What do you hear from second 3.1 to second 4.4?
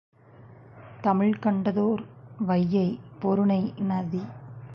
பொருனை நதி